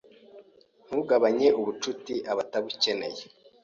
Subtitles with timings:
[0.85, 3.23] Ntugabanye ubucuti abatabukeneye